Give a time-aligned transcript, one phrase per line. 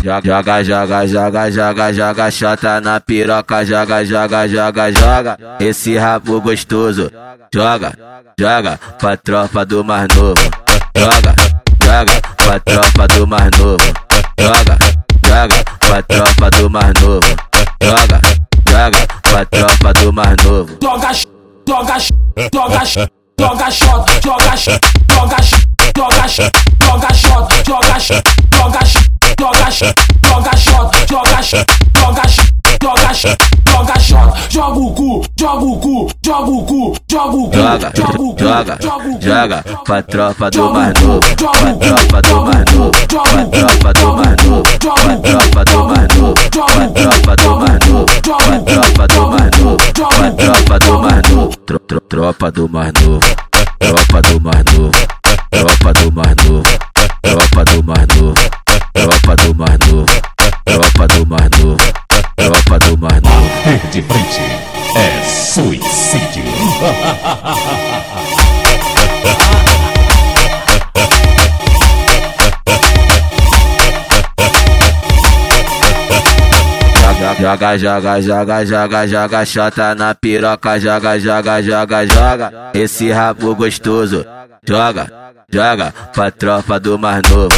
[0.00, 5.38] Joga, joga, joga, joga, joga, chota na piroca, joga, joga, joga, joga.
[5.60, 7.10] Esse rabo gostoso,
[7.52, 7.92] joga,
[8.38, 10.40] joga pra tropa do mais novo.
[10.96, 11.34] Joga,
[11.82, 13.84] joga pra tropa do mais novo.
[14.40, 14.78] Joga,
[15.26, 17.36] joga pra tropa do mais novo.
[17.82, 18.20] Joga,
[18.66, 20.78] joga pra tropa do mais novo.
[20.82, 21.12] Joga,
[21.68, 21.98] joga,
[22.54, 24.80] joga, joga shot, joga, joga,
[25.10, 25.61] joga,
[31.52, 32.22] joga,
[32.82, 37.56] joga, joga, joga joga o cu, joga o cu, joga o cu, joga o cu,
[37.58, 37.92] Joga,
[38.80, 41.20] joga joga, pra tropa do mais novo.
[41.36, 42.90] Tropa do mais novo.
[43.08, 44.62] Tropa do mais novo.
[44.78, 46.34] Tropa do mais novo.
[46.92, 48.06] Tropa do mais novo.
[48.64, 49.76] Tropa do mais novo.
[50.36, 51.56] Tropa do mais novo.
[51.66, 53.20] Tro- tro- Tropa do mais novo.
[53.78, 54.90] Tropa do mais novo.
[55.50, 56.51] Tropa do mais novo.
[64.02, 64.40] De frente
[64.96, 66.44] é suicídio.
[77.40, 82.52] Joga, joga, joga, joga, joga, chota na piroca, joga, joga, joga, joga.
[82.74, 84.24] Esse rabo gostoso,
[84.66, 85.10] joga,
[85.50, 87.48] joga pra tropa do mais novo.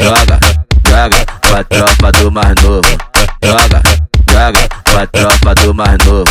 [0.00, 0.38] Joga,
[0.86, 2.88] joga pra tropa do mais novo.
[3.42, 4.01] Joga,
[5.72, 6.24] do mais novo.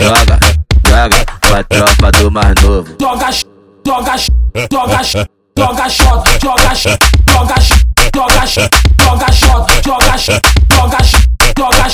[0.00, 0.38] Joga,
[0.86, 2.86] joga pra tropa do mais novo.
[3.00, 3.30] joga,
[3.84, 4.16] joga,
[4.70, 5.02] joga,
[5.58, 6.94] joga shot, joga, joga,
[7.32, 7.56] joga,
[8.14, 8.70] joga shot,
[9.84, 10.38] joga, joga,
[11.56, 11.86] joga,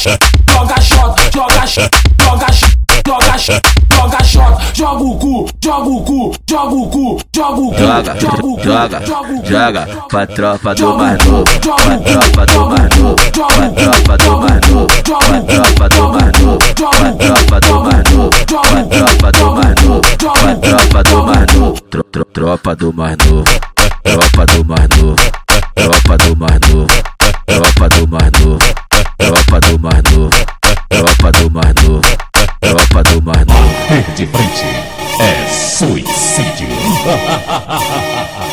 [0.52, 2.46] joga shot, joga, joga,
[3.06, 7.78] joga, joga shot, joga o cu, joga o cu, joga o cu, joga o cu,
[7.78, 9.46] Joga, joga o cu, joga, cu.
[9.46, 11.44] joga pra tropa do mais novo.
[11.44, 13.16] Pra tropa do mais novo.
[13.16, 14.86] Pra tropa do mais novo.
[14.86, 16.21] Pra tropa do mais novo.
[22.32, 23.44] Tropa do mais novo.
[24.02, 25.16] Tropa do mais novo.
[25.74, 26.86] Tropa do mais novo.
[27.46, 28.58] Tropa do mais novo.
[29.18, 30.30] Tropa do mais novo.
[30.88, 32.00] Tropa do mais novo.
[32.60, 34.12] Tropa do mais novo.
[34.16, 34.64] De frente
[35.20, 36.68] é suicídio.